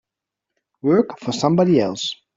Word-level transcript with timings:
Work 0.81 1.19
for 1.19 1.31
somebody 1.31 1.79
else. 1.79 2.15